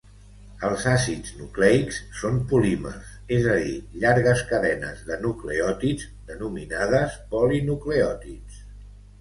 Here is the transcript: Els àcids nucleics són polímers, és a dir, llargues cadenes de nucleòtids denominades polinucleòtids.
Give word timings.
Els 0.67 0.85
àcids 0.91 1.33
nucleics 1.41 1.99
són 2.21 2.39
polímers, 2.53 3.11
és 3.37 3.45
a 3.57 3.59
dir, 3.65 3.75
llargues 4.05 4.41
cadenes 4.53 5.05
de 5.11 5.21
nucleòtids 5.27 6.09
denominades 6.33 7.23
polinucleòtids. 7.37 8.67